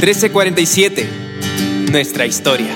1347. 0.00 1.02
Nuestra 1.92 2.24
historia. 2.24 2.74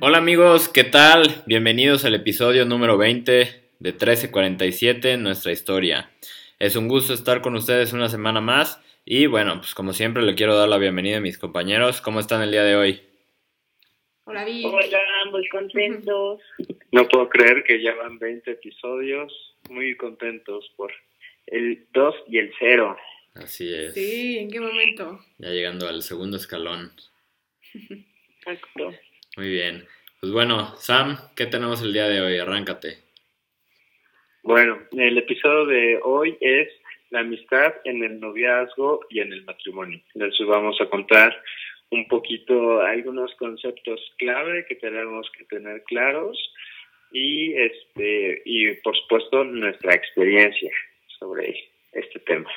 Hola 0.00 0.18
amigos, 0.18 0.68
¿qué 0.68 0.84
tal? 0.84 1.42
Bienvenidos 1.44 2.04
al 2.04 2.14
episodio 2.14 2.64
número 2.64 2.96
20 2.96 3.32
de 3.32 3.90
1347, 3.90 5.16
Nuestra 5.16 5.50
historia. 5.50 6.12
Es 6.60 6.76
un 6.76 6.86
gusto 6.86 7.12
estar 7.12 7.40
con 7.40 7.56
ustedes 7.56 7.92
una 7.92 8.08
semana 8.08 8.40
más 8.40 8.80
y 9.04 9.26
bueno, 9.26 9.56
pues 9.56 9.74
como 9.74 9.92
siempre 9.92 10.22
le 10.22 10.36
quiero 10.36 10.56
dar 10.56 10.68
la 10.68 10.78
bienvenida 10.78 11.16
a 11.16 11.20
mis 11.20 11.38
compañeros. 11.38 12.00
¿Cómo 12.00 12.20
están 12.20 12.40
el 12.42 12.52
día 12.52 12.62
de 12.62 12.76
hoy? 12.76 13.00
Hola, 14.26 14.44
Vic. 14.44 14.64
Hola, 14.64 15.00
muy 15.32 15.48
contentos. 15.48 16.40
No 16.92 17.08
puedo 17.08 17.28
creer 17.28 17.64
que 17.64 17.82
ya 17.82 17.96
van 17.96 18.20
20 18.20 18.48
episodios, 18.48 19.56
muy 19.70 19.96
contentos 19.96 20.72
por 20.76 20.92
el 21.50 21.86
2 21.92 22.14
y 22.28 22.38
el 22.38 22.52
0. 22.58 22.96
Así 23.42 23.72
es. 23.72 23.94
Sí, 23.94 24.38
¿en 24.38 24.50
qué 24.50 24.60
momento? 24.60 25.20
Ya 25.38 25.50
llegando 25.50 25.88
al 25.88 26.02
segundo 26.02 26.36
escalón. 26.36 26.92
Exacto. 28.38 28.92
Muy 29.36 29.48
bien. 29.48 29.86
Pues 30.20 30.32
bueno, 30.32 30.74
Sam, 30.76 31.16
¿qué 31.36 31.46
tenemos 31.46 31.82
el 31.82 31.92
día 31.92 32.08
de 32.08 32.20
hoy? 32.20 32.38
Arráncate. 32.38 32.98
Bueno, 34.42 34.78
el 34.92 35.18
episodio 35.18 35.66
de 35.66 36.00
hoy 36.02 36.36
es 36.40 36.68
la 37.10 37.20
amistad 37.20 37.74
en 37.84 38.02
el 38.02 38.18
noviazgo 38.18 39.00
y 39.10 39.20
en 39.20 39.32
el 39.32 39.44
matrimonio. 39.44 40.00
Les 40.14 40.34
vamos 40.46 40.80
a 40.80 40.88
contar 40.88 41.40
un 41.90 42.06
poquito 42.08 42.80
algunos 42.82 43.34
conceptos 43.36 44.00
clave 44.18 44.66
que 44.66 44.74
tenemos 44.74 45.30
que 45.36 45.44
tener 45.44 45.82
claros 45.84 46.36
y 47.12 47.54
este 47.54 48.42
y 48.44 48.74
por 48.82 48.96
supuesto 48.96 49.44
nuestra 49.44 49.94
experiencia 49.94 50.70
sobre 51.18 51.54
este 51.92 52.18
tema. 52.20 52.50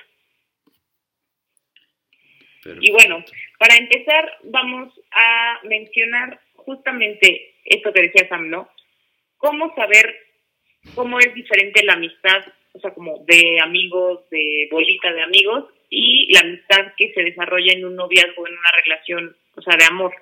Y 2.80 2.92
bueno, 2.92 3.24
para 3.58 3.76
empezar 3.76 4.38
vamos 4.44 4.94
a 5.12 5.60
mencionar 5.64 6.40
justamente 6.56 7.56
esto 7.66 7.92
que 7.92 8.04
decía 8.04 8.28
Sam, 8.30 8.50
¿no? 8.50 8.70
Cómo 9.38 9.74
saber 9.76 10.16
cómo 10.96 11.20
es 11.20 11.34
diferente 11.34 11.84
la 11.84 11.94
amistad, 11.94 12.44
o 12.74 12.80
sea, 12.80 12.94
como 12.94 13.24
de 13.26 13.60
amigos, 13.60 14.30
de 14.30 14.68
bolita 14.72 15.12
de 15.12 15.22
amigos, 15.24 15.66
y 15.90 16.32
la 16.34 16.42
amistad 16.42 16.94
que 16.98 17.12
se 17.14 17.24
desarrolla 17.24 17.74
en 17.74 17.86
un 17.86 17.96
noviazgo, 17.96 18.48
en 18.48 18.54
una 18.54 18.72
relación, 18.84 19.36
o 19.56 19.62
sea, 19.62 19.76
de 19.78 19.86
amor. 19.86 20.14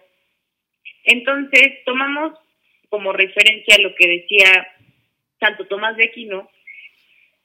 Entonces, 1.04 1.84
tomamos 1.86 2.38
como 2.90 3.14
referencia 3.14 3.78
lo 3.78 3.94
que 3.96 4.08
decía 4.08 4.68
Santo 5.40 5.68
Tomás 5.68 5.96
de 5.96 6.06
Aquino, 6.06 6.50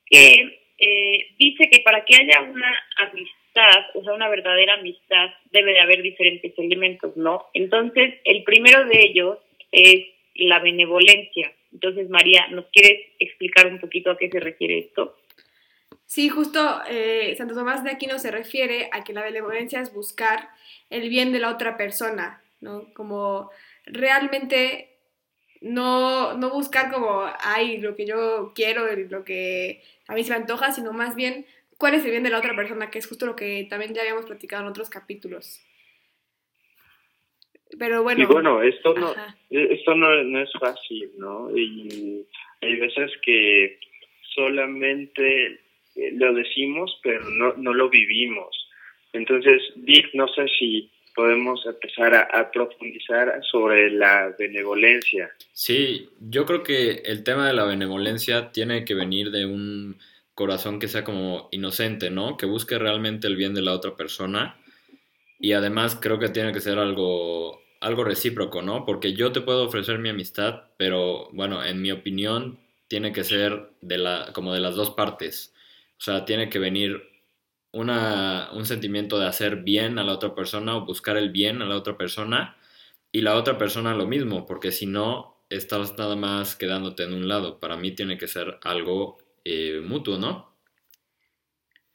que 0.06 0.60
eh, 0.78 1.34
dice 1.38 1.68
que 1.70 1.80
para 1.80 2.04
que 2.04 2.16
haya 2.16 2.42
una 2.42 2.74
amistad, 2.96 3.43
o 3.94 4.02
sea, 4.02 4.12
una 4.14 4.28
verdadera 4.28 4.74
amistad, 4.74 5.30
debe 5.50 5.72
de 5.72 5.80
haber 5.80 6.02
diferentes 6.02 6.52
elementos, 6.58 7.16
¿no? 7.16 7.46
Entonces, 7.54 8.14
el 8.24 8.42
primero 8.44 8.84
de 8.84 9.00
ellos 9.02 9.38
es 9.70 10.06
la 10.34 10.58
benevolencia. 10.58 11.52
Entonces, 11.72 12.08
María, 12.08 12.48
¿nos 12.48 12.66
quieres 12.66 13.00
explicar 13.18 13.66
un 13.66 13.80
poquito 13.80 14.10
a 14.10 14.16
qué 14.16 14.28
se 14.30 14.40
refiere 14.40 14.78
esto? 14.78 15.16
Sí, 16.06 16.28
justo 16.28 16.80
eh, 16.88 17.34
Santo 17.36 17.54
Tomás 17.54 17.82
de 17.82 17.90
Aquino 17.90 18.18
se 18.18 18.30
refiere 18.30 18.88
a 18.92 19.02
que 19.02 19.12
la 19.12 19.22
benevolencia 19.22 19.80
es 19.80 19.92
buscar 19.92 20.48
el 20.90 21.08
bien 21.08 21.32
de 21.32 21.40
la 21.40 21.50
otra 21.50 21.76
persona, 21.76 22.42
¿no? 22.60 22.92
Como 22.94 23.50
realmente 23.86 24.90
no, 25.60 26.34
no 26.34 26.50
buscar 26.50 26.92
como, 26.92 27.24
ay, 27.40 27.78
lo 27.78 27.96
que 27.96 28.06
yo 28.06 28.52
quiero, 28.54 28.86
lo 28.94 29.24
que 29.24 29.82
a 30.06 30.14
mí 30.14 30.22
se 30.22 30.30
me 30.30 30.36
antoja, 30.36 30.72
sino 30.72 30.92
más 30.92 31.16
bien 31.16 31.46
cuál 31.84 31.96
es 31.96 32.04
el 32.06 32.12
bien 32.12 32.22
de 32.22 32.30
la 32.30 32.38
otra 32.38 32.56
persona, 32.56 32.90
que 32.90 32.98
es 32.98 33.06
justo 33.06 33.26
lo 33.26 33.36
que 33.36 33.66
también 33.68 33.92
ya 33.92 34.00
habíamos 34.00 34.24
platicado 34.24 34.62
en 34.62 34.70
otros 34.70 34.88
capítulos. 34.88 35.60
Pero 37.78 38.02
bueno. 38.02 38.22
Y 38.22 38.24
bueno, 38.24 38.62
esto 38.62 38.94
no, 38.94 39.14
esto 39.50 39.94
no, 39.94 40.22
no 40.22 40.40
es 40.40 40.50
fácil, 40.58 41.10
¿no? 41.18 41.54
Y 41.54 42.24
hay 42.62 42.76
veces 42.76 43.12
que 43.22 43.78
solamente 44.34 45.60
lo 46.12 46.32
decimos, 46.32 46.98
pero 47.02 47.20
no, 47.28 47.52
no 47.58 47.74
lo 47.74 47.90
vivimos. 47.90 48.66
Entonces, 49.12 49.60
Vic, 49.76 50.08
no 50.14 50.26
sé 50.28 50.46
si 50.58 50.90
podemos 51.14 51.66
empezar 51.66 52.14
a, 52.14 52.50
profundizar 52.50 53.42
sobre 53.50 53.90
la 53.90 54.34
benevolencia. 54.38 55.30
Sí, 55.52 56.08
yo 56.18 56.46
creo 56.46 56.62
que 56.62 57.02
el 57.04 57.22
tema 57.24 57.46
de 57.46 57.52
la 57.52 57.64
benevolencia 57.64 58.52
tiene 58.52 58.86
que 58.86 58.94
venir 58.94 59.30
de 59.30 59.44
un 59.44 59.98
corazón 60.34 60.78
que 60.78 60.88
sea 60.88 61.04
como 61.04 61.48
inocente, 61.52 62.10
¿no? 62.10 62.36
Que 62.36 62.46
busque 62.46 62.78
realmente 62.78 63.26
el 63.26 63.36
bien 63.36 63.54
de 63.54 63.62
la 63.62 63.72
otra 63.72 63.96
persona. 63.96 64.60
Y 65.38 65.52
además 65.52 65.96
creo 66.00 66.18
que 66.18 66.28
tiene 66.28 66.52
que 66.52 66.60
ser 66.60 66.78
algo, 66.78 67.60
algo 67.80 68.04
recíproco, 68.04 68.62
¿no? 68.62 68.84
Porque 68.84 69.14
yo 69.14 69.32
te 69.32 69.40
puedo 69.40 69.64
ofrecer 69.64 69.98
mi 69.98 70.08
amistad, 70.08 70.64
pero 70.76 71.28
bueno, 71.32 71.64
en 71.64 71.82
mi 71.82 71.92
opinión 71.92 72.58
tiene 72.88 73.12
que 73.12 73.24
ser 73.24 73.72
de 73.80 73.98
la, 73.98 74.30
como 74.32 74.52
de 74.54 74.60
las 74.60 74.74
dos 74.74 74.90
partes. 74.90 75.54
O 75.98 76.02
sea, 76.04 76.24
tiene 76.24 76.48
que 76.48 76.58
venir 76.58 77.02
una, 77.72 78.50
un 78.52 78.66
sentimiento 78.66 79.18
de 79.18 79.26
hacer 79.26 79.56
bien 79.56 79.98
a 79.98 80.04
la 80.04 80.12
otra 80.12 80.34
persona 80.34 80.76
o 80.76 80.86
buscar 80.86 81.16
el 81.16 81.30
bien 81.30 81.62
a 81.62 81.66
la 81.66 81.76
otra 81.76 81.96
persona 81.96 82.56
y 83.12 83.20
la 83.20 83.36
otra 83.36 83.58
persona 83.58 83.94
lo 83.94 84.06
mismo, 84.06 84.46
porque 84.46 84.72
si 84.72 84.86
no, 84.86 85.44
estás 85.50 85.96
nada 85.98 86.16
más 86.16 86.56
quedándote 86.56 87.04
en 87.04 87.14
un 87.14 87.28
lado. 87.28 87.60
Para 87.60 87.76
mí 87.76 87.92
tiene 87.92 88.18
que 88.18 88.28
ser 88.28 88.58
algo 88.62 89.18
eh, 89.44 89.80
mutuo, 89.82 90.18
¿no? 90.18 90.54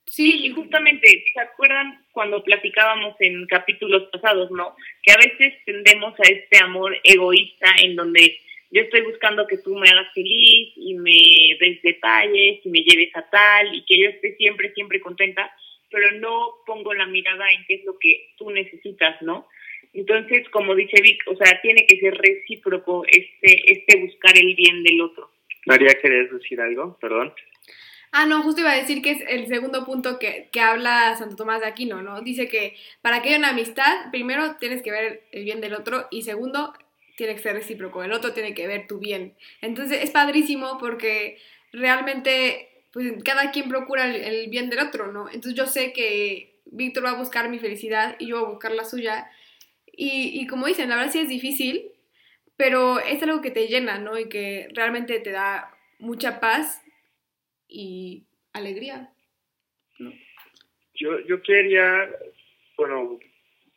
Sí, 0.05 0.45
y 0.45 0.49
justamente, 0.51 1.23
¿se 1.33 1.39
acuerdan 1.39 2.03
cuando 2.11 2.43
platicábamos 2.43 3.15
en 3.19 3.45
capítulos 3.45 4.09
pasados, 4.11 4.49
no? 4.51 4.75
Que 5.03 5.11
a 5.11 5.17
veces 5.17 5.53
tendemos 5.65 6.13
a 6.19 6.23
este 6.23 6.57
amor 6.63 6.97
egoísta 7.03 7.67
en 7.81 7.95
donde 7.95 8.39
yo 8.71 8.81
estoy 8.81 9.01
buscando 9.01 9.47
que 9.47 9.57
tú 9.59 9.75
me 9.75 9.89
hagas 9.89 10.11
feliz 10.13 10.73
y 10.75 10.95
me 10.95 11.57
des 11.59 11.81
detalles 11.81 12.59
y 12.63 12.69
me 12.69 12.81
lleves 12.81 13.15
a 13.15 13.29
tal 13.29 13.73
y 13.73 13.83
que 13.85 13.99
yo 13.99 14.09
esté 14.09 14.35
siempre, 14.35 14.73
siempre 14.73 14.99
contenta, 14.99 15.51
pero 15.91 16.11
no 16.19 16.55
pongo 16.65 16.93
la 16.93 17.05
mirada 17.05 17.51
en 17.51 17.65
qué 17.67 17.75
es 17.75 17.85
lo 17.85 17.97
que 17.97 18.29
tú 18.37 18.49
necesitas, 18.51 19.21
¿no? 19.21 19.47
Entonces, 19.93 20.47
como 20.49 20.75
dice 20.75 21.01
Vic, 21.01 21.23
o 21.27 21.35
sea, 21.35 21.61
tiene 21.61 21.85
que 21.87 21.99
ser 21.99 22.15
recíproco 22.15 23.05
este, 23.07 23.73
este 23.73 23.97
buscar 24.01 24.37
el 24.37 24.55
bien 24.55 24.83
del 24.83 25.01
otro. 25.01 25.31
María, 25.65 25.97
¿querés 26.01 26.31
decir 26.31 26.59
algo? 26.61 26.97
Perdón. 26.99 27.33
Ah, 28.11 28.25
no, 28.25 28.41
justo 28.41 28.61
iba 28.61 28.71
a 28.71 28.77
decir 28.77 29.01
que 29.03 29.11
es 29.11 29.23
el 29.27 29.47
segundo 29.47 29.85
punto 29.85 30.17
que, 30.17 30.49
que 30.51 30.61
habla 30.61 31.15
Santo 31.17 31.35
Tomás 31.35 31.61
de 31.61 31.67
Aquino, 31.67 32.01
¿no? 32.01 32.21
Dice 32.21 32.47
que 32.47 32.75
para 33.01 33.21
que 33.21 33.29
haya 33.29 33.37
una 33.37 33.49
amistad, 33.49 34.09
primero 34.11 34.55
tienes 34.55 34.81
que 34.81 34.91
ver 34.91 35.27
el 35.31 35.43
bien 35.43 35.61
del 35.61 35.75
otro 35.75 36.07
y 36.09 36.23
segundo, 36.23 36.73
tiene 37.17 37.35
que 37.35 37.41
ser 37.41 37.53
recíproco, 37.53 38.03
el 38.03 38.13
otro 38.13 38.33
tiene 38.33 38.55
que 38.55 38.65
ver 38.65 38.87
tu 38.87 38.97
bien. 38.97 39.35
Entonces 39.61 40.03
es 40.03 40.09
padrísimo 40.09 40.77
porque 40.79 41.37
realmente 41.71 42.69
pues 42.91 43.13
cada 43.23 43.51
quien 43.51 43.69
procura 43.69 44.07
el, 44.07 44.49
bien 44.49 44.69
del 44.69 44.79
otro, 44.79 45.11
¿no? 45.11 45.27
Entonces 45.27 45.53
yo 45.53 45.67
sé 45.67 45.93
que 45.93 46.55
Víctor 46.65 47.05
va 47.05 47.11
a 47.11 47.19
buscar 47.19 47.49
mi 47.49 47.59
felicidad 47.59 48.15
y 48.19 48.27
yo 48.27 48.39
voy 48.39 48.47
a 48.47 48.51
buscar 48.51 48.71
la 48.71 48.85
suya. 48.85 49.29
Y, 49.85 50.39
y 50.39 50.47
como 50.47 50.65
dicen, 50.65 50.89
la 50.89 50.95
verdad 50.95 51.11
sí 51.11 51.19
es 51.19 51.29
difícil, 51.29 51.91
pero 52.59 52.99
es 52.99 53.23
algo 53.23 53.39
que 53.39 53.51
te 53.51 53.67
llena, 53.67 53.99
¿no? 53.99 54.19
Y 54.19 54.27
que 54.27 54.67
realmente 54.73 55.17
te 55.21 55.31
da 55.31 55.73
mucha 55.97 56.41
paz 56.41 56.83
y 57.69 58.27
alegría. 58.51 59.09
Yo, 60.93 61.19
yo 61.25 61.41
quería, 61.41 62.09
bueno, 62.77 63.17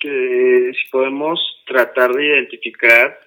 que 0.01 0.73
si 0.75 0.91
podemos 0.91 1.39
tratar 1.65 2.13
de 2.13 2.27
identificar 2.27 3.21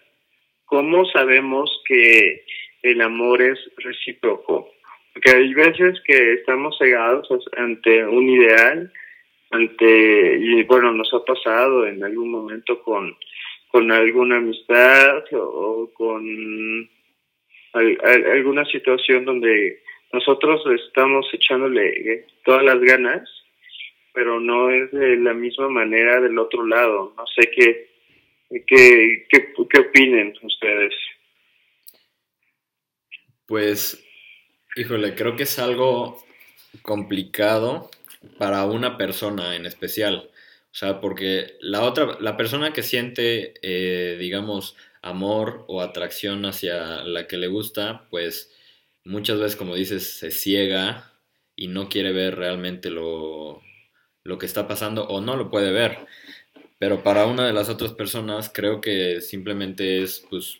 cómo 0.66 1.06
sabemos 1.06 1.72
que 1.88 2.46
el 2.84 3.00
amor 3.00 3.42
es 3.42 3.58
recíproco 3.78 4.76
porque 5.16 5.32
hay 5.32 5.54
veces 5.54 6.02
que 6.06 6.34
estamos 6.34 6.78
cegados 6.78 7.30
ante 7.56 8.06
un 8.06 8.28
ideal, 8.28 8.92
ante, 9.52 10.38
y 10.38 10.62
bueno, 10.64 10.92
nos 10.92 11.14
ha 11.14 11.24
pasado 11.24 11.88
en 11.88 12.04
algún 12.04 12.32
momento 12.32 12.84
con, 12.84 13.16
con 13.76 13.92
alguna 13.92 14.38
amistad 14.38 15.26
o, 15.34 15.92
con 15.94 16.90
alguna 17.74 18.64
situación 18.72 19.26
donde 19.26 19.82
nosotros 20.14 20.62
estamos 20.88 21.28
echándole 21.34 22.26
todas 22.46 22.64
las 22.64 22.80
ganas, 22.80 23.30
pero 24.14 24.40
no 24.40 24.70
es 24.70 24.90
de 24.92 25.18
la 25.18 25.34
misma 25.34 25.68
manera 25.68 26.22
del 26.22 26.40
otro 26.40 26.66
lado. 26.66 27.14
No 27.18 27.26
sé 27.28 27.52
qué, 27.54 27.90
qué, 28.66 29.26
qué, 29.28 29.54
qué 29.70 29.80
opinen 29.82 30.34
ustedes. 30.42 30.96
Pues 33.46 34.02
Híjole, 34.78 35.16
creo 35.16 35.36
que 35.36 35.44
es 35.44 35.60
algo 35.60 36.24
complicado 36.82 37.90
para 38.38 38.64
una 38.64 38.98
persona 38.98 39.58
en 39.58 39.66
especial. 39.66 40.30
O 40.76 40.78
sea, 40.78 41.00
porque 41.00 41.56
la 41.62 41.84
otra, 41.84 42.18
la 42.20 42.36
persona 42.36 42.74
que 42.74 42.84
siente, 42.84 43.54
eh, 43.62 44.18
digamos, 44.20 44.76
amor 45.02 45.64
o 45.70 45.80
atracción 45.80 46.46
hacia 46.46 47.02
la 47.06 47.28
que 47.28 47.38
le 47.38 47.48
gusta, 47.48 48.08
pues 48.10 48.54
muchas 49.06 49.40
veces, 49.40 49.56
como 49.56 49.74
dices, 49.74 50.18
se 50.18 50.32
ciega 50.32 51.14
y 51.56 51.70
no 51.70 51.88
quiere 51.88 52.12
ver 52.12 52.36
realmente 52.36 52.90
lo, 52.90 53.62
lo 54.26 54.38
que 54.38 54.46
está 54.46 54.68
pasando 54.68 55.08
o 55.08 55.22
no 55.22 55.38
lo 55.38 55.50
puede 55.50 55.72
ver. 55.72 56.08
Pero 56.78 57.04
para 57.04 57.26
una 57.26 57.48
de 57.48 57.54
las 57.54 57.70
otras 57.70 57.94
personas 57.94 58.52
creo 58.54 58.82
que 58.82 59.22
simplemente 59.22 60.04
es 60.04 60.26
pues 60.30 60.60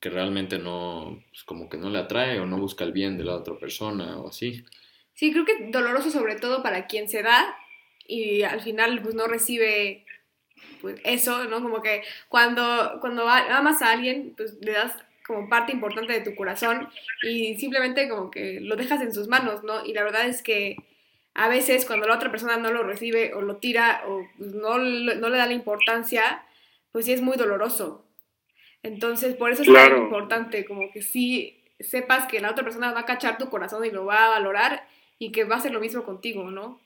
que 0.00 0.10
realmente 0.10 0.58
no, 0.58 1.22
pues, 1.30 1.44
como 1.44 1.68
que 1.68 1.78
no 1.78 1.88
le 1.88 2.00
atrae 2.00 2.40
o 2.40 2.46
no 2.46 2.58
busca 2.58 2.82
el 2.82 2.90
bien 2.90 3.16
de 3.16 3.22
la 3.22 3.36
otra 3.36 3.56
persona 3.60 4.18
o 4.18 4.30
así. 4.30 4.64
Sí, 5.14 5.30
creo 5.30 5.44
que 5.44 5.68
doloroso 5.70 6.10
sobre 6.10 6.34
todo 6.34 6.64
para 6.64 6.88
quien 6.88 7.08
se 7.08 7.22
da 7.22 7.54
y 8.06 8.42
al 8.42 8.60
final 8.60 9.00
pues 9.02 9.14
no 9.14 9.26
recibe 9.26 10.04
pues 10.80 11.00
eso, 11.04 11.44
¿no? 11.44 11.62
Como 11.62 11.82
que 11.82 12.02
cuando, 12.28 12.98
cuando 13.00 13.28
amas 13.28 13.82
a 13.82 13.92
alguien, 13.92 14.34
pues 14.36 14.58
le 14.60 14.72
das 14.72 14.92
como 15.26 15.48
parte 15.48 15.72
importante 15.72 16.12
de 16.12 16.20
tu 16.20 16.34
corazón 16.34 16.88
y 17.22 17.56
simplemente 17.56 18.08
como 18.08 18.30
que 18.30 18.60
lo 18.60 18.76
dejas 18.76 19.00
en 19.00 19.14
sus 19.14 19.28
manos, 19.28 19.62
¿no? 19.62 19.84
Y 19.84 19.92
la 19.92 20.02
verdad 20.02 20.26
es 20.26 20.42
que 20.42 20.76
a 21.34 21.48
veces 21.48 21.86
cuando 21.86 22.06
la 22.06 22.16
otra 22.16 22.30
persona 22.30 22.56
no 22.56 22.70
lo 22.70 22.82
recibe 22.82 23.32
o 23.34 23.40
lo 23.40 23.56
tira 23.56 24.02
o 24.06 24.26
pues, 24.36 24.52
no, 24.52 24.78
no 24.78 25.28
le 25.28 25.38
da 25.38 25.46
la 25.46 25.52
importancia, 25.52 26.44
pues 26.90 27.06
sí 27.06 27.12
es 27.12 27.22
muy 27.22 27.36
doloroso. 27.36 28.04
Entonces, 28.82 29.36
por 29.36 29.52
eso 29.52 29.62
es 29.62 29.68
muy 29.68 29.78
importante, 29.78 30.64
como 30.64 30.90
que 30.90 31.02
sí 31.02 31.62
sepas 31.78 32.26
que 32.26 32.40
la 32.40 32.50
otra 32.50 32.64
persona 32.64 32.92
va 32.92 33.00
a 33.00 33.06
cachar 33.06 33.38
tu 33.38 33.48
corazón 33.48 33.84
y 33.84 33.90
lo 33.90 34.04
va 34.04 34.26
a 34.26 34.30
valorar 34.30 34.86
y 35.18 35.30
que 35.30 35.44
va 35.44 35.56
a 35.56 35.58
hacer 35.58 35.72
lo 35.72 35.80
mismo 35.80 36.02
contigo, 36.02 36.50
¿no? 36.50 36.80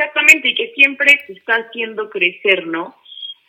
Exactamente, 0.00 0.48
y 0.48 0.54
que 0.54 0.72
siempre 0.72 1.22
te 1.26 1.34
está 1.34 1.56
haciendo 1.56 2.08
crecer, 2.08 2.66
¿no? 2.66 2.96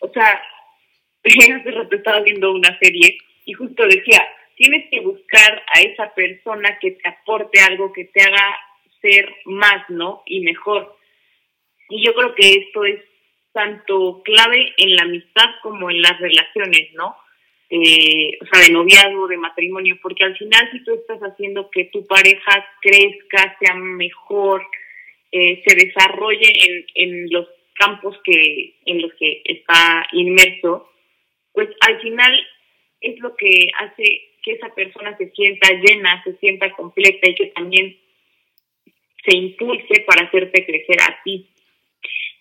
O 0.00 0.12
sea, 0.12 0.42
hace 1.24 1.70
rato 1.70 1.96
estaba 1.96 2.20
viendo 2.20 2.52
una 2.52 2.78
serie 2.78 3.16
y 3.46 3.54
justo 3.54 3.86
decía, 3.86 4.22
tienes 4.56 4.84
que 4.90 5.00
buscar 5.00 5.62
a 5.74 5.80
esa 5.80 6.12
persona 6.14 6.78
que 6.78 6.90
te 6.90 7.08
aporte 7.08 7.58
algo, 7.60 7.90
que 7.94 8.04
te 8.04 8.20
haga 8.22 8.54
ser 9.00 9.34
más, 9.46 9.88
¿no? 9.88 10.22
Y 10.26 10.40
mejor. 10.40 10.94
Y 11.88 12.04
yo 12.04 12.12
creo 12.12 12.34
que 12.34 12.52
esto 12.52 12.84
es 12.84 13.00
tanto 13.54 14.20
clave 14.22 14.74
en 14.76 14.94
la 14.94 15.04
amistad 15.04 15.54
como 15.62 15.90
en 15.90 16.02
las 16.02 16.20
relaciones, 16.20 16.92
¿no? 16.92 17.16
Eh, 17.70 18.36
o 18.42 18.44
sea, 18.44 18.60
de 18.60 18.72
noviazgo, 18.72 19.26
de 19.26 19.38
matrimonio, 19.38 19.98
porque 20.02 20.24
al 20.24 20.36
final 20.36 20.68
si 20.70 20.84
tú 20.84 20.92
estás 20.92 21.20
haciendo 21.20 21.70
que 21.70 21.86
tu 21.86 22.06
pareja 22.06 22.66
crezca, 22.82 23.56
sea 23.58 23.74
mejor, 23.74 24.62
eh, 25.32 25.62
se 25.66 25.74
desarrolle 25.74 26.52
en, 26.66 26.86
en 26.94 27.30
los 27.30 27.48
campos 27.74 28.16
que 28.24 28.76
en 28.86 29.02
los 29.02 29.12
que 29.14 29.42
está 29.44 30.06
inmerso, 30.12 30.90
pues 31.52 31.68
al 31.80 32.00
final 32.00 32.46
es 33.00 33.18
lo 33.18 33.34
que 33.36 33.68
hace 33.78 34.28
que 34.42 34.52
esa 34.52 34.74
persona 34.74 35.16
se 35.16 35.30
sienta 35.30 35.68
llena, 35.72 36.22
se 36.24 36.36
sienta 36.38 36.70
completa 36.72 37.30
y 37.30 37.34
que 37.34 37.46
también 37.46 37.96
se 39.24 39.36
impulse 39.36 40.00
para 40.06 40.26
hacerte 40.26 40.66
crecer 40.66 41.00
a 41.00 41.22
ti. 41.22 41.48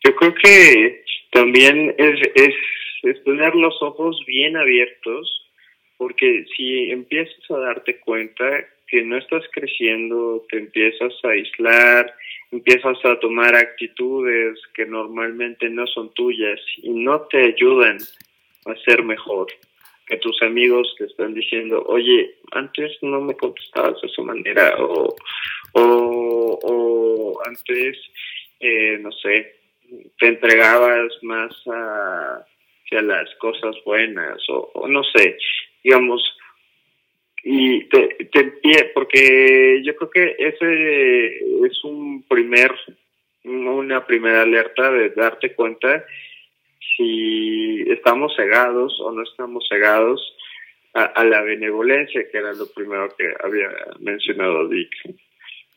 Yo 0.03 0.15
creo 0.15 0.33
que 0.33 1.03
también 1.31 1.93
es, 1.97 2.19
es, 2.35 2.55
es 3.03 3.23
tener 3.23 3.53
los 3.55 3.81
ojos 3.81 4.19
bien 4.25 4.57
abiertos, 4.57 5.49
porque 5.97 6.45
si 6.55 6.89
empiezas 6.89 7.51
a 7.51 7.57
darte 7.59 7.99
cuenta 7.99 8.65
que 8.91 9.01
no 9.03 9.17
estás 9.17 9.43
creciendo, 9.53 10.45
te 10.49 10.57
empiezas 10.57 11.13
a 11.23 11.29
aislar, 11.29 12.13
empiezas 12.51 12.97
a 13.05 13.17
tomar 13.21 13.55
actitudes 13.55 14.59
que 14.73 14.85
normalmente 14.85 15.69
no 15.69 15.87
son 15.87 16.13
tuyas 16.13 16.59
y 16.77 16.89
no 16.89 17.21
te 17.21 17.41
ayudan 17.41 17.97
a 18.65 18.75
ser 18.83 19.01
mejor. 19.03 19.47
Que 20.07 20.17
tus 20.17 20.41
amigos 20.41 20.93
que 20.97 21.05
están 21.05 21.33
diciendo, 21.33 21.83
oye, 21.87 22.35
antes 22.51 22.91
no 23.01 23.21
me 23.21 23.33
contestabas 23.33 24.01
de 24.01 24.07
esa 24.09 24.21
manera 24.23 24.75
o, 24.77 25.15
o, 25.73 26.59
o 26.61 27.41
antes, 27.47 27.97
eh, 28.59 28.97
no 28.99 29.11
sé, 29.13 29.55
te 30.19 30.27
entregabas 30.27 31.11
más 31.21 31.55
a, 31.67 32.45
las 32.91 33.33
cosas 33.35 33.73
buenas 33.85 34.37
o, 34.49 34.85
no 34.89 35.01
sé, 35.15 35.37
digamos, 35.81 36.21
y 37.43 37.85
te, 37.85 38.29
te 38.31 38.91
porque 38.93 39.81
yo 39.83 39.95
creo 39.95 40.09
que 40.09 40.35
ese 40.37 41.65
es 41.65 41.83
un 41.83 42.23
primer 42.27 42.71
una 43.43 44.05
primera 44.05 44.41
alerta 44.41 44.91
de 44.91 45.09
darte 45.09 45.53
cuenta 45.55 46.05
si 46.95 47.81
estamos 47.89 48.33
cegados 48.35 48.99
o 49.01 49.11
no 49.11 49.23
estamos 49.23 49.65
cegados 49.67 50.21
a, 50.93 51.23
la 51.23 51.41
benevolencia, 51.41 52.29
que 52.29 52.37
era 52.37 52.51
lo 52.53 52.67
primero 52.73 53.07
que 53.17 53.33
había 53.41 53.69
mencionado 53.99 54.67
Dick. 54.67 54.91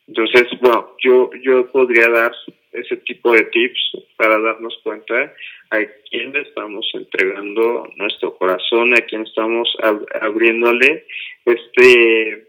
Entonces, 0.07 0.47
bueno, 0.59 0.91
yo, 1.01 1.31
yo 1.41 1.71
podría 1.71 2.09
dar 2.09 2.33
ese 2.73 2.97
tipo 2.97 3.31
de 3.31 3.45
tips 3.45 3.97
para 4.17 4.37
darnos 4.39 4.77
cuenta 4.83 5.33
a 5.71 5.77
quién 6.09 6.33
le 6.33 6.41
estamos 6.41 6.85
entregando 6.93 7.87
nuestro 7.95 8.35
corazón, 8.35 8.93
a 8.93 9.01
quién 9.01 9.23
estamos 9.23 9.73
abriéndole 10.21 11.05
este, 11.45 12.47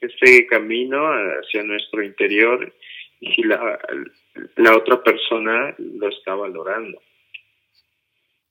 este 0.00 0.46
camino 0.46 1.08
hacia 1.08 1.62
nuestro 1.64 2.02
interior 2.02 2.72
y 3.20 3.34
si 3.34 3.42
la, 3.42 3.78
la 4.56 4.76
otra 4.76 5.02
persona 5.02 5.74
lo 5.78 6.08
está 6.08 6.34
valorando. 6.34 7.02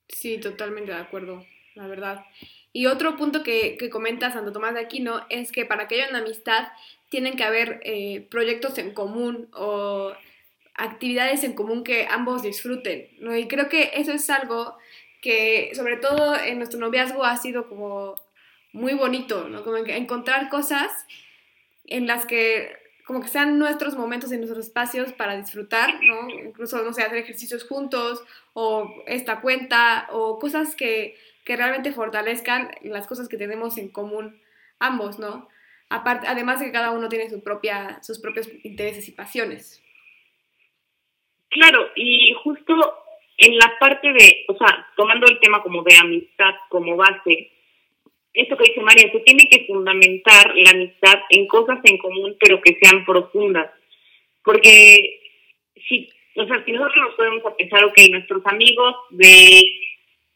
Sí, 0.10 0.40
totalmente 0.40 0.92
de 0.92 1.00
acuerdo, 1.00 1.46
la 1.76 1.88
verdad. 1.88 2.26
Y 2.74 2.86
otro 2.86 3.18
punto 3.18 3.44
que, 3.44 3.78
que 3.78 3.90
comenta 3.90 4.32
Santo 4.32 4.52
Tomás 4.52 4.74
de 4.74 4.82
Aquino 4.82 5.26
es 5.30 5.52
que 5.52 5.66
para 5.66 5.88
que 5.88 5.96
haya 5.96 6.10
una 6.10 6.20
amistad 6.20 6.68
tienen 7.10 7.36
que 7.36 7.44
haber 7.44 7.80
eh, 7.84 8.28
proyectos 8.30 8.78
en 8.78 8.94
común 8.94 9.50
o 9.54 10.14
actividades 10.76 11.44
en 11.44 11.54
común 11.54 11.84
que 11.84 12.06
ambos 12.10 12.44
disfruten, 12.44 13.10
¿no? 13.20 13.36
Y 13.36 13.48
creo 13.48 13.68
que 13.68 13.92
eso 13.96 14.12
es 14.12 14.30
algo 14.30 14.78
que, 15.22 15.72
sobre 15.74 15.98
todo 15.98 16.36
en 16.40 16.58
nuestro 16.60 16.80
noviazgo, 16.80 17.24
ha 17.24 17.38
sido 17.38 17.68
como 17.68 18.16
muy 18.78 18.94
bonito, 18.94 19.50
¿no? 19.50 19.64
Como 19.64 19.78
encontrar 19.78 20.50
cosas 20.50 20.92
en 21.86 22.08
las 22.08 22.26
que 22.26 22.76
como 23.06 23.22
que 23.22 23.30
sean 23.30 23.58
nuestros 23.58 23.96
momentos 23.96 24.34
y 24.34 24.38
nuestros 24.38 24.66
espacios 24.66 25.14
para 25.14 25.38
disfrutar, 25.38 26.04
¿no? 26.04 26.30
Incluso, 26.30 26.84
no 26.84 26.92
sé, 26.92 27.04
hacer 27.04 27.20
ejercicios 27.20 27.64
juntos 27.64 28.22
o 28.54 29.02
esta 29.08 29.40
cuenta 29.40 30.08
o 30.12 30.40
cosas 30.40 30.76
que, 30.76 31.16
que 31.46 31.56
realmente 31.56 31.94
fortalezcan 31.94 32.70
las 32.84 33.08
cosas 33.08 33.30
que 33.30 33.38
tenemos 33.38 33.78
en 33.78 33.88
común 33.90 34.42
ambos, 34.80 35.20
¿no? 35.20 35.48
Aparte, 35.90 36.28
además 36.28 36.60
de 36.60 36.66
que 36.66 36.74
cada 36.74 36.92
uno 36.92 37.08
tiene 37.08 37.30
su 37.30 37.42
propia, 37.42 38.04
sus 38.04 38.20
propios 38.20 38.50
intereses 38.64 39.08
y 39.08 39.14
pasiones. 39.14 39.82
Claro, 41.50 41.88
y 41.96 42.34
justo 42.44 42.74
en 43.38 43.58
la 43.58 43.72
parte 43.80 44.12
de, 44.12 44.46
o 44.50 44.58
sea, 44.58 44.86
tomando 44.98 45.28
el 45.28 45.40
tema 45.40 45.64
como 45.64 45.82
de 45.84 45.96
amistad 45.96 46.56
como 46.70 46.98
base, 46.98 47.52
esto 48.38 48.56
que 48.56 48.70
dice 48.70 48.82
María, 48.82 49.12
se 49.12 49.20
tiene 49.22 49.50
que 49.50 49.66
fundamentar 49.66 50.54
la 50.56 50.70
amistad 50.70 51.20
en 51.30 51.48
cosas 51.48 51.80
en 51.84 51.98
común, 51.98 52.36
pero 52.40 52.62
que 52.62 52.78
sean 52.82 53.04
profundas. 53.04 53.72
Porque 54.44 55.20
si, 55.88 56.08
o 56.36 56.46
sea, 56.46 56.64
si 56.64 56.72
nosotros 56.72 57.08
nos 57.08 57.16
podemos 57.16 57.42
pensar, 57.58 57.84
ok, 57.84 57.98
nuestros 58.12 58.46
amigos 58.46 58.96
de 59.10 59.62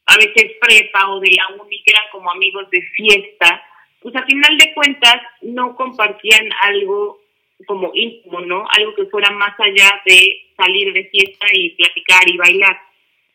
a 0.07 0.17
veces 0.17 0.51
prepa 0.59 1.11
o 1.11 1.19
de 1.19 1.29
la 1.29 1.61
uni 1.61 1.81
que 1.83 1.91
eran 1.91 2.09
como 2.11 2.31
amigos 2.31 2.69
de 2.71 2.81
fiesta, 2.81 3.63
pues 4.01 4.15
a 4.15 4.25
final 4.25 4.57
de 4.57 4.73
cuentas 4.73 5.21
no 5.43 5.75
compartían 5.75 6.49
algo 6.63 7.21
como 7.67 7.91
íntimo, 7.93 8.41
¿no? 8.41 8.65
Algo 8.71 8.95
que 8.95 9.05
fuera 9.05 9.29
más 9.29 9.53
allá 9.59 10.01
de 10.05 10.51
salir 10.57 10.91
de 10.91 11.05
fiesta 11.05 11.45
y 11.53 11.69
platicar 11.75 12.27
y 12.27 12.37
bailar. 12.37 12.81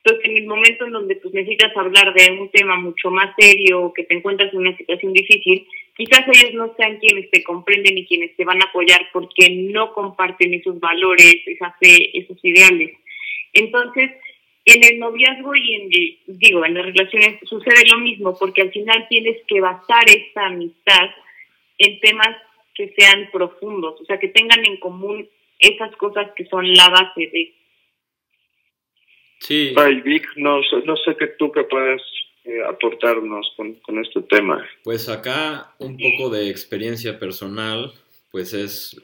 Entonces, 0.06 0.30
en 0.30 0.36
el 0.36 0.46
momento 0.46 0.86
en 0.86 0.92
donde 0.92 1.16
pues, 1.16 1.34
necesitas 1.34 1.76
hablar 1.76 2.14
de 2.14 2.38
un 2.38 2.48
tema 2.50 2.76
mucho 2.76 3.10
más 3.10 3.34
serio, 3.36 3.92
que 3.92 4.04
te 4.04 4.14
encuentras 4.14 4.52
en 4.52 4.60
una 4.60 4.76
situación 4.76 5.12
difícil, 5.12 5.66
quizás 5.96 6.20
ellos 6.32 6.54
no 6.54 6.72
sean 6.76 6.98
quienes 6.98 7.28
te 7.32 7.42
comprenden 7.42 7.98
y 7.98 8.06
quienes 8.06 8.36
te 8.36 8.44
van 8.44 8.62
a 8.62 8.66
apoyar 8.66 9.08
porque 9.12 9.50
no 9.50 9.92
comparten 9.92 10.54
esos 10.54 10.78
valores, 10.78 11.42
esa 11.44 11.74
fe, 11.80 12.16
esos 12.16 12.38
ideales. 12.44 12.92
Entonces, 13.52 14.12
en 14.64 14.84
el 14.84 15.00
noviazgo 15.00 15.56
y 15.56 15.74
en, 15.74 16.38
digo, 16.38 16.64
en 16.64 16.74
las 16.74 16.86
relaciones 16.86 17.40
sucede 17.42 17.84
lo 17.90 17.98
mismo, 17.98 18.38
porque 18.38 18.62
al 18.62 18.70
final 18.70 19.08
tienes 19.08 19.38
que 19.48 19.60
basar 19.60 20.08
esta 20.08 20.46
amistad 20.46 21.10
en 21.78 21.98
temas 21.98 22.36
que 22.76 22.94
sean 22.96 23.28
profundos, 23.32 24.00
o 24.00 24.04
sea, 24.04 24.20
que 24.20 24.28
tengan 24.28 24.64
en 24.64 24.76
común 24.76 25.28
esas 25.58 25.96
cosas 25.96 26.30
que 26.36 26.46
son 26.46 26.72
la 26.74 26.90
base 26.90 27.26
de. 27.26 27.56
Sí. 29.40 29.74
Ay, 29.76 30.00
Vic, 30.00 30.26
no, 30.36 30.60
no 30.84 30.96
sé 30.96 31.16
qué 31.18 31.28
tú 31.38 31.52
que 31.52 31.64
puedes 31.64 32.02
eh, 32.44 32.62
aportarnos 32.68 33.52
con, 33.56 33.74
con 33.76 33.98
este 33.98 34.22
tema. 34.22 34.66
Pues 34.84 35.08
acá 35.08 35.74
un 35.78 35.96
poco 35.96 36.30
de 36.30 36.48
experiencia 36.48 37.18
personal, 37.18 37.92
pues 38.30 38.54
es 38.54 39.00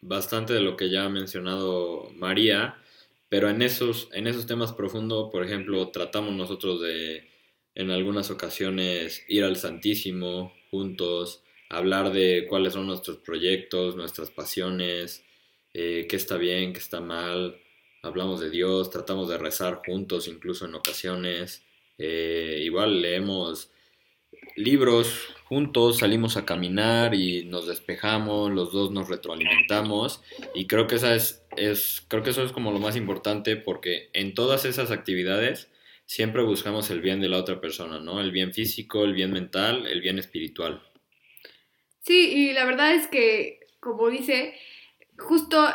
bastante 0.00 0.52
de 0.52 0.60
lo 0.60 0.76
que 0.76 0.90
ya 0.90 1.04
ha 1.04 1.08
mencionado 1.08 2.10
María 2.16 2.76
pero 3.34 3.50
en 3.50 3.62
esos, 3.62 4.08
en 4.12 4.28
esos 4.28 4.46
temas 4.46 4.72
profundos, 4.72 5.32
por 5.32 5.44
ejemplo, 5.44 5.88
tratamos 5.88 6.34
nosotros 6.34 6.80
de, 6.80 7.28
en 7.74 7.90
algunas 7.90 8.30
ocasiones, 8.30 9.24
ir 9.26 9.42
al 9.42 9.56
Santísimo 9.56 10.52
juntos, 10.70 11.42
hablar 11.68 12.12
de 12.12 12.46
cuáles 12.48 12.74
son 12.74 12.86
nuestros 12.86 13.16
proyectos, 13.16 13.96
nuestras 13.96 14.30
pasiones, 14.30 15.24
eh, 15.72 16.06
qué 16.08 16.14
está 16.14 16.36
bien, 16.36 16.72
qué 16.72 16.78
está 16.78 17.00
mal, 17.00 17.60
hablamos 18.04 18.40
de 18.40 18.50
Dios, 18.50 18.90
tratamos 18.90 19.28
de 19.28 19.38
rezar 19.38 19.82
juntos, 19.84 20.28
incluso 20.28 20.66
en 20.66 20.74
ocasiones. 20.74 21.62
Eh, 21.98 22.60
igual 22.62 23.00
leemos 23.00 23.70
libros 24.56 25.34
juntos, 25.44 25.98
salimos 25.98 26.36
a 26.36 26.44
caminar 26.44 27.14
y 27.14 27.44
nos 27.44 27.66
despejamos, 27.66 28.50
los 28.52 28.72
dos 28.72 28.90
nos 28.90 29.08
retroalimentamos 29.08 30.22
y 30.54 30.66
creo 30.66 30.86
que 30.86 30.96
esa 30.96 31.14
es, 31.14 31.44
es 31.56 32.04
creo 32.08 32.22
que 32.22 32.30
eso 32.30 32.42
es 32.42 32.52
como 32.52 32.72
lo 32.72 32.78
más 32.78 32.96
importante 32.96 33.56
porque 33.56 34.10
en 34.12 34.34
todas 34.34 34.64
esas 34.64 34.90
actividades 34.90 35.70
siempre 36.06 36.42
buscamos 36.42 36.90
el 36.90 37.00
bien 37.00 37.20
de 37.20 37.28
la 37.28 37.38
otra 37.38 37.60
persona, 37.60 37.98
¿no? 37.98 38.20
El 38.20 38.30
bien 38.30 38.52
físico, 38.52 39.04
el 39.04 39.14
bien 39.14 39.32
mental, 39.32 39.86
el 39.86 40.00
bien 40.00 40.18
espiritual. 40.18 40.82
Sí, 42.00 42.32
y 42.34 42.52
la 42.52 42.64
verdad 42.66 42.94
es 42.94 43.06
que, 43.06 43.60
como 43.80 44.10
dice, 44.10 44.54
justo 45.16 45.66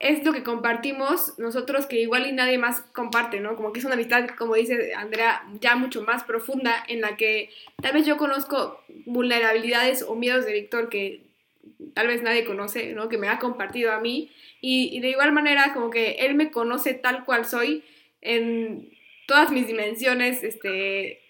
es 0.00 0.24
lo 0.24 0.32
que 0.32 0.44
compartimos 0.44 1.38
nosotros 1.38 1.86
que 1.86 2.00
igual 2.00 2.26
y 2.28 2.32
nadie 2.32 2.56
más 2.56 2.82
comparte, 2.92 3.40
¿no? 3.40 3.56
Como 3.56 3.72
que 3.72 3.80
es 3.80 3.84
una 3.84 3.94
amistad, 3.94 4.28
como 4.38 4.54
dice 4.54 4.94
Andrea, 4.94 5.42
ya 5.60 5.74
mucho 5.74 6.02
más 6.02 6.22
profunda 6.22 6.84
en 6.86 7.00
la 7.00 7.16
que 7.16 7.50
tal 7.82 7.94
vez 7.94 8.06
yo 8.06 8.16
conozco 8.16 8.80
vulnerabilidades 9.06 10.02
o 10.02 10.14
miedos 10.14 10.46
de 10.46 10.52
Víctor 10.52 10.88
que 10.88 11.22
tal 11.94 12.06
vez 12.06 12.22
nadie 12.22 12.44
conoce, 12.44 12.92
¿no? 12.92 13.08
Que 13.08 13.18
me 13.18 13.28
ha 13.28 13.40
compartido 13.40 13.92
a 13.92 14.00
mí 14.00 14.30
y, 14.60 15.00
de 15.00 15.10
igual 15.10 15.32
manera 15.32 15.72
como 15.74 15.90
que 15.90 16.12
él 16.20 16.34
me 16.34 16.52
conoce 16.52 16.94
tal 16.94 17.24
cual 17.24 17.44
soy 17.44 17.82
en 18.20 18.90
todas 19.26 19.50
mis 19.50 19.66
dimensiones, 19.66 20.44
este, 20.44 21.20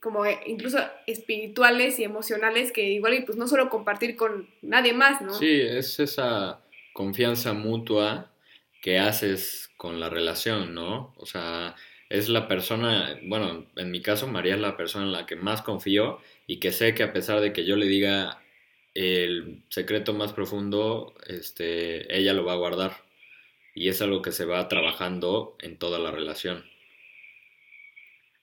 como 0.00 0.24
incluso 0.46 0.78
espirituales 1.06 1.98
y 1.98 2.04
emocionales 2.04 2.70
que 2.70 2.88
igual 2.88 3.14
y 3.14 3.22
pues 3.22 3.36
no 3.36 3.48
solo 3.48 3.68
compartir 3.68 4.14
con 4.14 4.48
nadie 4.62 4.92
más, 4.92 5.20
¿no? 5.22 5.34
Sí, 5.34 5.60
es 5.60 5.98
esa 5.98 6.60
confianza 6.92 7.52
mutua 7.52 8.32
que 8.82 8.98
haces 8.98 9.70
con 9.76 10.00
la 10.00 10.08
relación, 10.08 10.74
¿no? 10.74 11.14
O 11.16 11.26
sea, 11.26 11.74
es 12.08 12.28
la 12.28 12.48
persona, 12.48 13.18
bueno, 13.22 13.66
en 13.76 13.90
mi 13.90 14.02
caso 14.02 14.26
María 14.26 14.54
es 14.54 14.60
la 14.60 14.76
persona 14.76 15.06
en 15.06 15.12
la 15.12 15.26
que 15.26 15.36
más 15.36 15.62
confío 15.62 16.20
y 16.46 16.60
que 16.60 16.72
sé 16.72 16.94
que 16.94 17.02
a 17.02 17.12
pesar 17.12 17.40
de 17.40 17.52
que 17.52 17.64
yo 17.64 17.76
le 17.76 17.86
diga 17.86 18.42
el 18.94 19.62
secreto 19.68 20.12
más 20.12 20.32
profundo, 20.32 21.14
este, 21.26 22.14
ella 22.14 22.34
lo 22.34 22.44
va 22.44 22.52
a 22.52 22.56
guardar. 22.56 22.92
Y 23.74 23.88
es 23.88 24.02
algo 24.02 24.20
que 24.20 24.32
se 24.32 24.44
va 24.44 24.68
trabajando 24.68 25.56
en 25.60 25.78
toda 25.78 25.98
la 25.98 26.10
relación. 26.10 26.64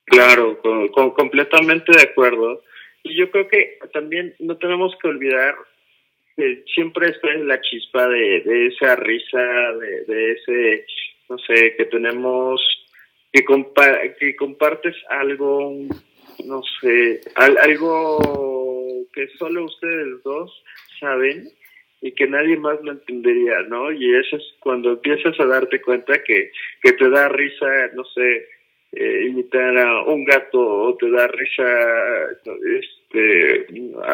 Claro, 0.06 0.60
completamente 1.14 1.92
de 1.92 2.02
acuerdo. 2.02 2.62
Y 3.04 3.16
yo 3.16 3.30
creo 3.30 3.46
que 3.48 3.78
también 3.92 4.34
no 4.40 4.56
tenemos 4.56 4.92
que 5.00 5.06
olvidar 5.06 5.54
siempre 6.74 7.08
está 7.08 7.32
la 7.34 7.60
chispa 7.60 8.08
de, 8.08 8.40
de 8.40 8.66
esa 8.68 8.96
risa, 8.96 9.72
de, 9.72 10.04
de, 10.04 10.32
ese, 10.32 10.86
no 11.28 11.38
sé, 11.38 11.74
que 11.76 11.84
tenemos, 11.86 12.60
que, 13.32 13.44
que 14.18 14.36
compartes 14.36 14.96
algo, 15.08 15.72
no 16.44 16.62
sé, 16.80 17.20
algo 17.34 19.06
que 19.12 19.28
solo 19.38 19.64
ustedes 19.64 20.22
dos 20.22 20.62
saben 20.98 21.48
y 22.02 22.12
que 22.12 22.26
nadie 22.26 22.56
más 22.56 22.80
lo 22.82 22.92
entendería, 22.92 23.60
¿no? 23.68 23.92
Y 23.92 24.14
eso 24.14 24.36
es 24.36 24.44
cuando 24.60 24.92
empiezas 24.92 25.38
a 25.38 25.46
darte 25.46 25.80
cuenta 25.82 26.22
que, 26.22 26.50
que 26.82 26.92
te 26.92 27.10
da 27.10 27.28
risa, 27.28 27.90
no 27.94 28.04
sé, 28.04 28.48
eh, 28.92 29.26
imitar 29.28 29.76
a 29.78 30.02
un 30.04 30.24
gato 30.24 30.60
o 30.60 30.96
te 30.96 31.10
da 31.10 31.26
risa 31.28 31.64
este 33.12 33.66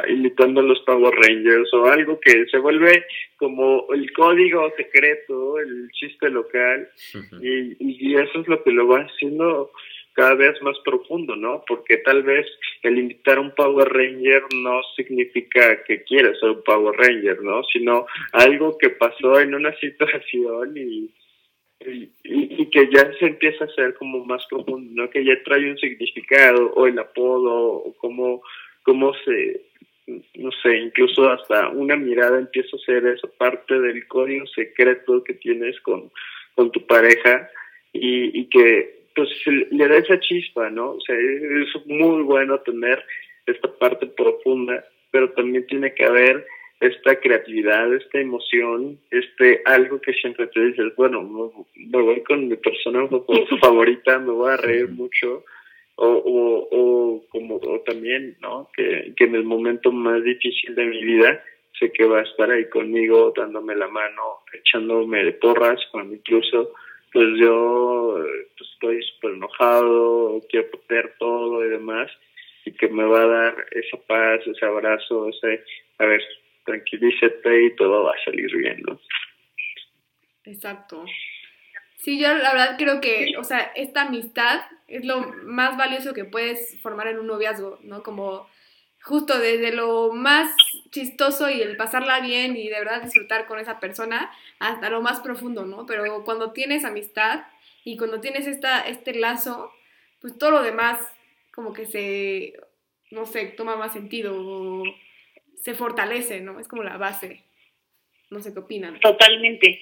imitando 0.08 0.60
a 0.60 0.64
los 0.64 0.80
Power 0.80 1.14
Rangers 1.14 1.72
o 1.74 1.84
algo 1.86 2.18
que 2.20 2.46
se 2.46 2.58
vuelve 2.58 3.04
como 3.36 3.86
el 3.92 4.10
código 4.12 4.72
secreto, 4.76 5.58
el 5.58 5.88
chiste 5.92 6.30
local 6.30 6.88
y, 7.40 7.76
y 7.78 8.14
eso 8.14 8.40
es 8.40 8.48
lo 8.48 8.62
que 8.62 8.72
lo 8.72 8.88
va 8.88 9.00
haciendo 9.00 9.70
cada 10.16 10.34
vez 10.34 10.60
más 10.62 10.78
profundo, 10.82 11.36
¿no? 11.36 11.62
Porque 11.68 11.98
tal 11.98 12.22
vez 12.22 12.46
el 12.82 12.98
imitar 12.98 13.36
a 13.36 13.42
un 13.42 13.54
Power 13.54 13.86
Ranger 13.86 14.44
no 14.54 14.80
significa 14.96 15.84
que 15.84 16.04
quieras 16.04 16.40
ser 16.40 16.50
un 16.50 16.62
Power 16.64 16.96
Ranger, 16.96 17.42
¿no? 17.42 17.62
Sino 17.64 18.06
algo 18.32 18.78
que 18.78 18.88
pasó 18.88 19.38
en 19.38 19.54
una 19.54 19.76
situación 19.76 20.72
y, 20.74 21.10
y, 22.24 22.66
que 22.70 22.88
ya 22.90 23.12
se 23.18 23.26
empieza 23.26 23.64
a 23.64 23.68
hacer 23.68 23.94
como 23.94 24.24
más 24.24 24.42
profundo, 24.48 24.90
¿no? 25.02 25.10
Que 25.10 25.22
ya 25.22 25.34
trae 25.44 25.70
un 25.70 25.76
significado 25.76 26.72
o 26.74 26.86
el 26.86 26.98
apodo 26.98 27.74
o 27.74 27.94
cómo, 27.98 28.42
cómo 28.86 29.12
se, 29.24 29.62
no 30.36 30.50
sé, 30.62 30.78
incluso 30.78 31.28
hasta 31.28 31.68
una 31.70 31.96
mirada 31.96 32.38
empieza 32.38 32.76
a 32.76 32.86
ser 32.86 33.04
esa 33.06 33.28
parte 33.36 33.78
del 33.78 34.06
código 34.06 34.46
secreto 34.46 35.24
que 35.24 35.34
tienes 35.34 35.78
con, 35.80 36.10
con 36.54 36.70
tu 36.70 36.86
pareja 36.86 37.50
y, 37.92 38.40
y 38.40 38.48
que 38.48 38.96
pues 39.16 39.28
le 39.46 39.88
da 39.88 39.96
esa 39.96 40.20
chispa, 40.20 40.70
¿no? 40.70 40.92
O 40.92 41.00
sea, 41.00 41.16
es 41.16 41.86
muy 41.86 42.22
bueno 42.22 42.60
tener 42.60 43.02
esta 43.46 43.72
parte 43.78 44.06
profunda, 44.06 44.84
pero 45.10 45.30
también 45.32 45.66
tiene 45.66 45.92
que 45.92 46.04
haber 46.04 46.46
esta 46.80 47.18
creatividad, 47.18 47.92
esta 47.94 48.20
emoción, 48.20 49.00
este 49.10 49.62
algo 49.64 50.00
que 50.00 50.12
siempre 50.12 50.46
te 50.48 50.60
dices, 50.66 50.94
bueno, 50.94 51.22
me 51.74 52.02
voy 52.02 52.22
con 52.22 52.46
mi 52.46 52.56
persona 52.56 53.08
favorita, 53.60 54.18
me 54.18 54.32
voy 54.32 54.52
a 54.52 54.58
reír 54.58 54.88
mucho, 54.90 55.44
o, 55.96 56.06
o, 56.06 56.68
o 56.70 57.26
como 57.28 57.56
o 57.56 57.80
también, 57.80 58.36
¿no? 58.40 58.70
Que, 58.76 59.12
que 59.16 59.24
en 59.24 59.34
el 59.34 59.44
momento 59.44 59.92
más 59.92 60.22
difícil 60.22 60.74
de 60.74 60.86
mi 60.86 61.04
vida 61.04 61.42
sé 61.78 61.92
que 61.92 62.04
va 62.04 62.20
a 62.20 62.22
estar 62.22 62.50
ahí 62.50 62.68
conmigo, 62.70 63.32
dándome 63.36 63.74
la 63.76 63.88
mano, 63.88 64.22
echándome 64.52 65.24
de 65.24 65.32
porras, 65.32 65.80
cuando 65.92 66.14
incluso 66.14 66.72
pues 67.12 67.26
yo 67.38 68.18
pues, 68.56 68.70
estoy 68.72 69.02
súper 69.02 69.32
enojado, 69.32 70.40
quiero 70.48 70.70
perder 70.70 71.14
todo 71.18 71.64
y 71.64 71.70
demás, 71.70 72.10
y 72.64 72.72
que 72.72 72.88
me 72.88 73.04
va 73.04 73.22
a 73.22 73.26
dar 73.26 73.66
esa 73.70 73.96
paz, 74.06 74.40
ese 74.46 74.64
abrazo, 74.64 75.28
ese, 75.28 75.62
a 75.98 76.04
ver, 76.04 76.22
tranquilízate 76.64 77.64
y 77.64 77.76
todo 77.76 78.04
va 78.04 78.12
a 78.12 78.24
salir 78.24 78.54
bien, 78.56 78.82
¿no? 78.86 79.00
Exacto. 80.44 81.04
Sí, 81.98 82.18
yo 82.18 82.32
la 82.34 82.52
verdad 82.52 82.76
creo 82.78 83.00
que, 83.00 83.34
o 83.38 83.44
sea, 83.44 83.72
esta 83.74 84.02
amistad 84.02 84.60
es 84.86 85.04
lo 85.04 85.20
más 85.44 85.76
valioso 85.76 86.14
que 86.14 86.24
puedes 86.24 86.80
formar 86.80 87.08
en 87.08 87.18
un 87.18 87.26
noviazgo, 87.26 87.78
¿no? 87.82 88.02
Como 88.02 88.48
justo 89.02 89.38
desde 89.38 89.72
lo 89.72 90.12
más 90.12 90.54
chistoso 90.90 91.48
y 91.48 91.62
el 91.62 91.76
pasarla 91.76 92.20
bien 92.20 92.56
y 92.56 92.68
de 92.68 92.78
verdad 92.78 93.02
disfrutar 93.02 93.46
con 93.46 93.58
esa 93.58 93.80
persona 93.80 94.30
hasta 94.58 94.90
lo 94.90 95.00
más 95.00 95.20
profundo, 95.20 95.64
¿no? 95.64 95.86
Pero 95.86 96.24
cuando 96.24 96.52
tienes 96.52 96.84
amistad 96.84 97.44
y 97.84 97.96
cuando 97.96 98.20
tienes 98.20 98.46
esta, 98.46 98.80
este 98.80 99.14
lazo, 99.14 99.72
pues 100.20 100.36
todo 100.38 100.50
lo 100.50 100.62
demás 100.62 101.00
como 101.52 101.72
que 101.72 101.86
se, 101.86 102.54
no 103.10 103.26
sé, 103.26 103.46
toma 103.46 103.76
más 103.76 103.92
sentido 103.92 104.82
se 105.66 105.74
fortalece, 105.74 106.40
¿no? 106.40 106.60
Es 106.60 106.68
como 106.68 106.84
la 106.84 106.96
base. 106.96 107.42
No 108.30 108.40
sé 108.40 108.52
qué 108.52 108.60
opinan. 108.60 109.00
Totalmente. 109.00 109.80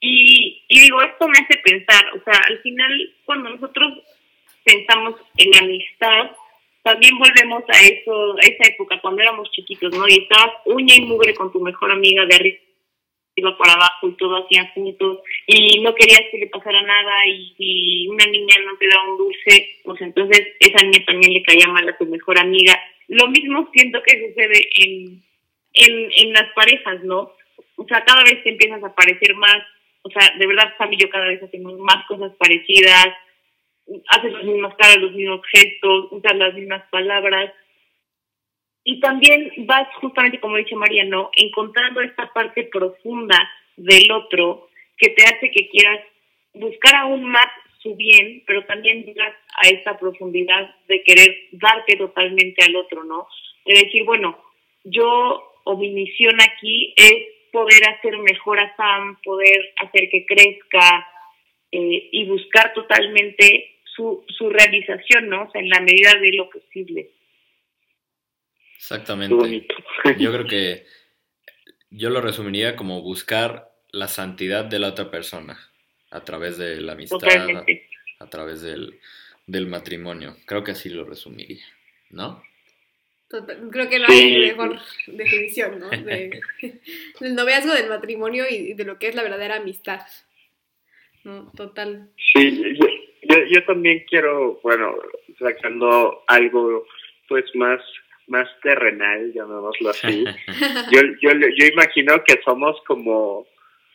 Y, 0.00 0.59
y 0.70 0.80
digo, 0.80 1.02
esto 1.02 1.28
me 1.28 1.38
hace 1.38 1.58
pensar, 1.58 2.02
o 2.14 2.24
sea, 2.24 2.40
al 2.48 2.58
final, 2.60 3.14
cuando 3.26 3.50
nosotros 3.50 3.98
pensamos 4.64 5.16
en 5.36 5.54
amistad, 5.56 6.30
también 6.82 7.18
volvemos 7.18 7.62
a 7.68 7.80
eso, 7.82 8.36
a 8.38 8.46
esa 8.46 8.70
época, 8.72 8.98
cuando 9.02 9.20
éramos 9.20 9.50
chiquitos, 9.50 9.94
¿no? 9.94 10.08
Y 10.08 10.22
estabas 10.22 10.54
uña 10.64 10.94
y 10.94 11.02
mugre 11.02 11.34
con 11.34 11.52
tu 11.52 11.60
mejor 11.60 11.90
amiga 11.90 12.24
de 12.24 12.34
arriba 12.34 12.58
para 13.58 13.72
abajo 13.72 14.08
y 14.08 14.16
todo 14.16 14.44
hacían 14.44 14.68
juntos 14.74 15.20
y 15.46 15.80
no 15.80 15.94
querías 15.94 16.22
que 16.30 16.38
le 16.38 16.46
pasara 16.48 16.82
nada 16.82 17.26
y 17.26 17.54
si 17.56 18.08
una 18.08 18.26
niña 18.26 18.54
no 18.66 18.76
te 18.76 18.86
daba 18.86 19.10
un 19.10 19.18
dulce, 19.18 19.76
pues 19.82 20.00
entonces 20.02 20.46
esa 20.58 20.84
niña 20.84 21.04
también 21.06 21.32
le 21.32 21.42
caía 21.42 21.66
mal 21.68 21.88
a 21.88 21.96
tu 21.96 22.04
mejor 22.06 22.38
amiga 22.38 22.78
lo 23.10 23.26
mismo 23.26 23.68
siento 23.72 24.00
que 24.04 24.28
sucede 24.28 24.68
en, 24.78 25.22
en, 25.72 26.10
en 26.16 26.32
las 26.32 26.52
parejas, 26.54 27.02
¿no? 27.02 27.32
O 27.74 27.84
sea, 27.88 28.04
cada 28.04 28.22
vez 28.22 28.42
te 28.44 28.50
empiezas 28.50 28.82
a 28.84 28.94
parecer 28.94 29.34
más, 29.34 29.58
o 30.02 30.10
sea, 30.10 30.34
de 30.38 30.46
verdad, 30.46 30.72
Sam 30.78 30.92
y 30.92 30.96
yo 30.96 31.10
cada 31.10 31.26
vez 31.26 31.42
hacemos 31.42 31.78
más 31.78 32.06
cosas 32.06 32.32
parecidas, 32.38 33.08
haces 34.08 34.32
las 34.32 34.44
mismas 34.44 34.74
caras, 34.76 34.98
los 34.98 35.12
mismos 35.12 35.40
gestos, 35.52 36.08
usas 36.10 36.36
las 36.36 36.54
mismas 36.54 36.82
palabras. 36.90 37.52
Y 38.84 39.00
también 39.00 39.52
vas, 39.66 39.88
justamente 40.00 40.40
como 40.40 40.56
dice 40.56 40.74
María, 40.74 41.04
¿no? 41.04 41.30
Encontrando 41.36 42.00
esta 42.00 42.32
parte 42.32 42.64
profunda 42.64 43.38
del 43.76 44.10
otro 44.12 44.68
que 44.96 45.10
te 45.10 45.22
hace 45.24 45.50
que 45.50 45.68
quieras 45.68 46.00
buscar 46.54 46.96
aún 46.96 47.24
más 47.24 47.46
su 47.82 47.94
bien, 47.96 48.42
pero 48.46 48.64
también 48.64 49.04
llegas 49.04 49.34
a 49.62 49.68
esa 49.68 49.98
profundidad 49.98 50.74
de 50.86 51.02
querer 51.02 51.34
darte 51.52 51.96
totalmente 51.96 52.62
al 52.64 52.76
otro, 52.76 53.04
¿no? 53.04 53.26
De 53.64 53.84
decir, 53.84 54.04
bueno, 54.04 54.38
yo 54.84 55.42
o 55.64 55.76
mi 55.76 55.90
misión 55.90 56.40
aquí 56.40 56.92
es 56.96 57.14
poder 57.52 57.88
hacer 57.88 58.18
mejor 58.18 58.58
a 58.60 58.74
Sam, 58.76 59.18
poder 59.22 59.74
hacer 59.78 60.08
que 60.10 60.24
crezca 60.26 61.06
eh, 61.72 62.08
y 62.12 62.26
buscar 62.26 62.72
totalmente 62.72 63.78
su, 63.84 64.24
su 64.28 64.48
realización, 64.50 65.28
¿no? 65.28 65.44
O 65.44 65.50
sea, 65.50 65.60
en 65.60 65.68
la 65.68 65.80
medida 65.80 66.14
de 66.14 66.32
lo 66.32 66.48
posible. 66.50 67.10
Exactamente. 68.76 69.66
Yo 70.18 70.32
creo 70.32 70.46
que 70.46 70.84
yo 71.90 72.10
lo 72.10 72.20
resumiría 72.20 72.76
como 72.76 73.02
buscar 73.02 73.70
la 73.92 74.08
santidad 74.08 74.64
de 74.64 74.78
la 74.78 74.88
otra 74.88 75.10
persona. 75.10 75.58
a 76.12 76.24
través 76.24 76.58
de 76.58 76.80
la 76.80 76.92
amistad, 76.92 77.18
Totalmente. 77.18 77.88
a 78.18 78.28
través 78.28 78.62
del, 78.62 78.98
del 79.46 79.66
matrimonio. 79.68 80.36
Creo 80.46 80.64
que 80.64 80.72
así 80.72 80.88
lo 80.88 81.04
resumiría, 81.04 81.64
¿no? 82.10 82.42
Total- 83.30 83.68
Creo 83.70 83.88
que 83.88 83.98
no 84.00 84.06
Sí. 84.08 84.12
hay 84.12 84.40
mejor 84.48 84.78
definición, 85.06 85.78
¿no? 85.78 85.88
De- 85.88 86.40
del 87.20 87.34
noviazgo, 87.36 87.72
del 87.72 87.88
matrimonio 87.88 88.44
y 88.50 88.74
de 88.74 88.84
lo 88.84 88.98
que 88.98 89.06
es 89.08 89.14
la 89.14 89.22
verdadera 89.22 89.56
amistad. 89.56 90.00
¿No? 91.24 91.50
Total. 91.56 92.08
Sí, 92.34 92.62
yo, 92.78 92.86
yo, 93.22 93.36
yo 93.50 93.64
también 93.66 94.04
quiero, 94.08 94.58
bueno, 94.62 94.96
sacando 95.38 96.24
algo 96.26 96.84
pues 97.28 97.44
más 97.54 97.80
más 98.26 98.48
terrenal, 98.62 99.32
llamémoslo 99.32 99.90
así. 99.90 100.24
Yo, 100.92 101.00
yo, 101.20 101.30
yo 101.32 101.66
imagino 101.66 102.22
que 102.24 102.40
somos 102.44 102.80
como, 102.86 103.44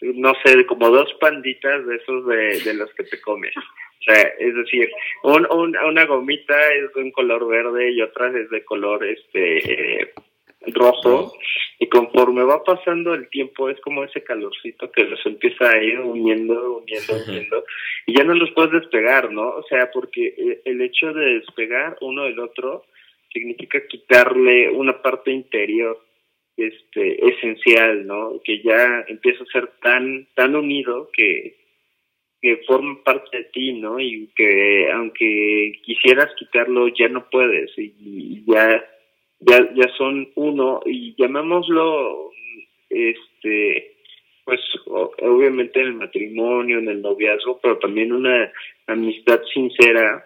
no 0.01 0.33
sé, 0.43 0.65
como 0.65 0.89
dos 0.89 1.09
panditas 1.21 1.85
de 1.87 1.95
esos 1.95 2.25
de, 2.27 2.59
de 2.65 2.73
los 2.73 2.93
que 2.95 3.05
te 3.05 3.21
comes. 3.21 3.53
O 3.99 4.03
sea, 4.13 4.21
es 4.39 4.55
decir, 4.55 4.89
un, 5.23 5.47
un- 5.51 5.77
una 5.77 6.05
gomita 6.05 6.55
es 6.73 6.93
de 6.93 7.01
un 7.01 7.11
color 7.11 7.47
verde 7.47 7.91
y 7.91 8.01
otra 8.01 8.27
es 8.37 8.49
de 8.49 8.63
color 8.63 9.03
este 9.05 10.01
eh, 10.01 10.13
rojo. 10.67 11.33
Y 11.79 11.87
conforme 11.87 12.43
va 12.43 12.63
pasando 12.63 13.13
el 13.13 13.27
tiempo, 13.29 13.69
es 13.69 13.79
como 13.81 14.03
ese 14.03 14.23
calorcito 14.23 14.91
que 14.91 15.03
los 15.03 15.25
empieza 15.25 15.69
a 15.69 15.83
ir 15.83 15.99
uniendo, 15.99 16.77
uniendo, 16.77 17.13
uniendo. 17.27 17.63
Y 18.05 18.15
ya 18.17 18.23
no 18.23 18.33
los 18.33 18.51
puedes 18.51 18.71
despegar, 18.71 19.31
¿no? 19.31 19.49
O 19.49 19.63
sea, 19.63 19.91
porque 19.91 20.27
eh, 20.37 20.61
el 20.65 20.81
hecho 20.81 21.11
de 21.11 21.39
despegar 21.39 21.97
uno 22.01 22.23
del 22.25 22.39
otro 22.39 22.85
significa 23.33 23.85
quitarle 23.87 24.69
una 24.69 25.01
parte 25.01 25.31
interior 25.31 25.99
este 26.55 27.27
esencial, 27.29 28.07
¿no? 28.07 28.39
Que 28.43 28.61
ya 28.61 29.03
empieza 29.09 29.43
a 29.43 29.47
ser 29.47 29.67
tan 29.81 30.27
tan 30.35 30.55
unido 30.55 31.09
que 31.11 31.57
que 32.45 32.57
forma 32.67 33.03
parte 33.03 33.37
de 33.37 33.43
ti, 33.45 33.73
¿no? 33.73 33.99
Y 33.99 34.29
que 34.35 34.91
aunque 34.91 35.79
quisieras 35.81 36.29
quitarlo 36.37 36.89
ya 36.89 37.07
no 37.07 37.27
puedes 37.31 37.71
y, 37.75 38.43
ya 38.45 38.85
ya 39.39 39.67
ya 39.73 39.87
son 39.97 40.29
uno 40.35 40.81
y 40.85 41.15
llamémoslo 41.17 42.29
este 42.87 43.95
pues 44.43 44.59
obviamente 44.85 45.81
en 45.81 45.87
el 45.87 45.93
matrimonio, 45.93 46.77
en 46.77 46.87
el 46.87 47.01
noviazgo, 47.01 47.59
pero 47.63 47.79
también 47.79 48.13
una 48.13 48.51
amistad 48.85 49.41
sincera 49.51 50.23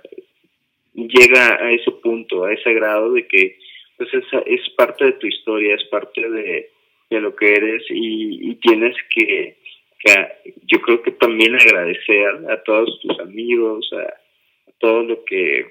llega 0.94 1.56
a 1.56 1.72
ese 1.72 1.92
punto, 2.04 2.44
a 2.44 2.52
ese 2.52 2.74
grado 2.74 3.14
de 3.14 3.26
que 3.28 3.58
pues 3.96 4.14
es, 4.14 4.26
es 4.46 4.70
parte 4.72 5.06
de 5.06 5.14
tu 5.14 5.28
historia, 5.28 5.76
es 5.76 5.86
parte 5.86 6.30
de, 6.30 6.70
de 7.10 7.22
lo 7.22 7.34
que 7.34 7.54
eres 7.54 7.84
y 7.90 8.56
tienes 8.56 8.98
que, 9.16 9.56
que, 10.00 10.56
yo 10.66 10.82
creo 10.82 11.02
que 11.02 11.12
también 11.12 11.56
agradecer 11.56 12.26
a 12.50 12.64
todos 12.64 13.00
tus 13.02 13.20
amigos, 13.20 13.90
a, 13.94 14.02
a 14.02 14.72
todo 14.80 15.04
lo 15.04 15.26
que 15.26 15.66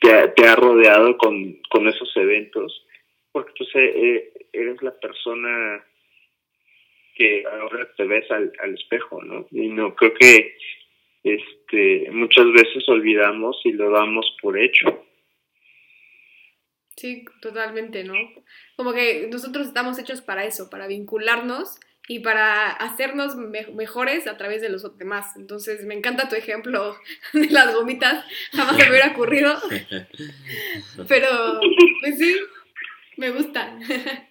te 0.00 0.12
ha, 0.12 0.32
te 0.34 0.46
ha 0.46 0.56
rodeado 0.56 1.16
con, 1.18 1.60
con 1.70 1.88
esos 1.88 2.10
eventos, 2.16 2.86
porque 3.32 3.52
tú 3.54 3.64
sé, 3.64 3.84
eh, 3.84 4.32
eres 4.52 4.82
la 4.82 4.98
persona 4.98 5.84
que 7.14 7.44
ahora 7.46 7.88
te 7.96 8.04
ves 8.04 8.30
al, 8.30 8.52
al 8.60 8.74
espejo, 8.74 9.22
¿no? 9.22 9.46
Y 9.50 9.68
no 9.68 9.94
creo 9.94 10.14
que 10.14 10.56
este 11.22 12.10
muchas 12.10 12.46
veces 12.52 12.88
olvidamos 12.88 13.60
y 13.64 13.72
lo 13.72 13.90
damos 13.90 14.26
por 14.40 14.58
hecho. 14.58 15.04
Sí, 16.96 17.24
totalmente, 17.40 18.04
¿no? 18.04 18.14
Como 18.76 18.92
que 18.92 19.28
nosotros 19.30 19.66
estamos 19.66 19.98
hechos 19.98 20.20
para 20.20 20.44
eso, 20.44 20.68
para 20.70 20.86
vincularnos 20.86 21.80
y 22.14 22.18
para 22.18 22.70
hacernos 22.70 23.36
me- 23.36 23.66
mejores 23.68 24.26
a 24.26 24.36
través 24.36 24.60
de 24.60 24.68
los 24.68 24.82
demás. 24.98 25.34
Entonces, 25.36 25.84
me 25.86 25.94
encanta 25.94 26.28
tu 26.28 26.34
ejemplo 26.36 26.96
de 27.32 27.48
las 27.50 27.74
gomitas, 27.74 28.24
jamás 28.52 28.76
se 28.76 28.82
me 28.84 28.90
hubiera 28.90 29.12
ocurrido, 29.12 29.54
pero 31.08 31.60
pues 32.00 32.18
sí, 32.18 32.36
me 33.16 33.30
gusta. 33.30 33.78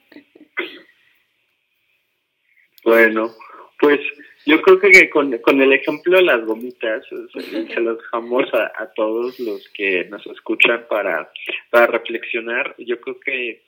Bueno, 2.83 3.31
pues 3.79 3.99
yo 4.45 4.59
creo 4.61 4.79
que 4.79 5.09
con, 5.11 5.37
con 5.39 5.61
el 5.61 5.71
ejemplo 5.71 6.17
de 6.17 6.23
las 6.23 6.43
gomitas 6.45 7.03
se, 7.07 7.43
se 7.67 7.79
los 7.79 7.97
dejamos 7.99 8.51
a, 8.55 8.71
a 8.75 8.87
todos 8.95 9.39
los 9.39 9.67
que 9.69 10.05
nos 10.05 10.25
escuchan 10.25 10.85
para, 10.89 11.31
para 11.69 11.85
reflexionar. 11.87 12.73
Yo 12.79 12.99
creo 13.01 13.19
que 13.19 13.61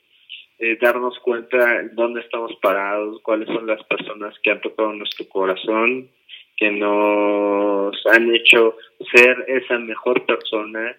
eh, 0.64 0.78
darnos 0.82 1.20
cuenta 1.20 1.82
en 1.82 1.96
dónde 1.96 2.22
estamos 2.22 2.56
parados, 2.62 3.22
cuáles 3.22 3.48
son 3.48 3.68
las 3.68 3.84
personas 3.84 4.34
que 4.42 4.52
han 4.52 4.62
tocado 4.62 4.94
nuestro 4.94 5.28
corazón, 5.28 6.10
que 6.56 6.72
nos 6.72 7.96
han 8.08 8.34
hecho 8.34 8.78
ser 9.12 9.44
esa 9.48 9.78
mejor 9.80 10.26
persona, 10.26 10.96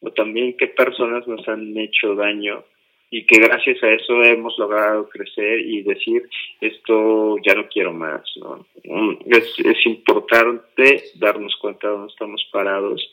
o 0.00 0.10
también 0.10 0.56
qué 0.58 0.66
personas 0.68 1.26
nos 1.26 1.46
han 1.48 1.76
hecho 1.78 2.14
daño 2.14 2.62
y 3.10 3.24
que 3.24 3.38
gracias 3.38 3.82
a 3.82 3.92
eso 3.92 4.22
hemos 4.22 4.58
logrado 4.58 5.08
crecer 5.08 5.60
y 5.60 5.82
decir 5.82 6.28
esto 6.60 7.36
ya 7.46 7.54
no 7.54 7.68
quiero 7.68 7.92
más, 7.92 8.22
¿no? 8.36 8.66
Mm, 8.84 9.18
Es, 9.26 9.86
importante 9.86 11.04
darnos 11.14 11.56
cuenta 11.56 11.86
de 11.86 11.94
dónde 11.94 12.12
estamos 12.12 12.46
parados 12.52 13.12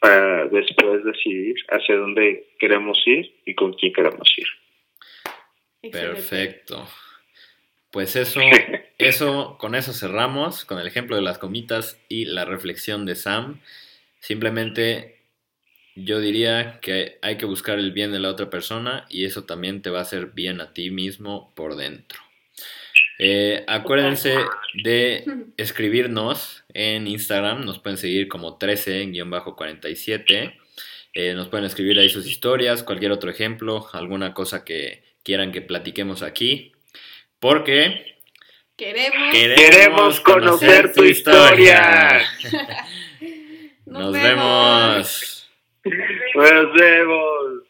para 0.00 0.46
después 0.46 1.04
decidir 1.04 1.54
hacia 1.68 1.96
dónde 1.96 2.46
queremos 2.58 2.98
ir 3.06 3.32
y 3.44 3.54
con 3.54 3.72
quién 3.74 3.92
queremos 3.92 4.28
ir. 4.36 4.46
Excelente. 5.82 6.14
Perfecto. 6.14 6.88
Pues 7.90 8.16
eso, 8.16 8.40
eso, 8.98 9.56
con 9.58 9.74
eso 9.74 9.92
cerramos, 9.92 10.64
con 10.64 10.78
el 10.78 10.86
ejemplo 10.86 11.16
de 11.16 11.22
las 11.22 11.38
comitas 11.38 11.98
y 12.08 12.26
la 12.26 12.44
reflexión 12.44 13.06
de 13.06 13.14
Sam. 13.14 13.60
Simplemente 14.20 15.16
yo 15.94 16.20
diría 16.20 16.78
que 16.80 17.18
hay 17.22 17.38
que 17.38 17.46
buscar 17.46 17.78
el 17.78 17.92
bien 17.92 18.12
de 18.12 18.18
la 18.18 18.28
otra 18.28 18.50
persona 18.50 19.06
y 19.08 19.24
eso 19.24 19.44
también 19.44 19.80
te 19.80 19.90
va 19.90 20.00
a 20.00 20.02
hacer 20.02 20.26
bien 20.26 20.60
a 20.60 20.74
ti 20.74 20.90
mismo 20.90 21.52
por 21.54 21.76
dentro. 21.76 22.20
Eh, 23.18 23.64
acuérdense 23.66 24.36
de 24.74 25.24
escribirnos 25.56 26.64
en 26.74 27.06
Instagram, 27.06 27.64
nos 27.64 27.78
pueden 27.78 27.96
seguir 27.96 28.28
como 28.28 28.58
13-47. 28.58 30.54
Eh, 31.14 31.32
nos 31.32 31.48
pueden 31.48 31.64
escribir 31.64 31.98
ahí 31.98 32.10
sus 32.10 32.26
historias, 32.26 32.82
cualquier 32.82 33.10
otro 33.10 33.30
ejemplo, 33.30 33.88
alguna 33.94 34.34
cosa 34.34 34.64
que 34.64 35.02
quieran 35.26 35.50
que 35.50 35.60
platiquemos 35.60 36.22
aquí. 36.22 36.72
Porque 37.40 38.16
Queremos. 38.76 39.32
Queremos 39.32 40.20
conocer 40.20 40.92
tu 40.92 41.02
historia. 41.02 42.22
Nos 43.86 44.12
vemos. 44.12 45.50
Nos 46.34 46.72
vemos. 46.74 47.65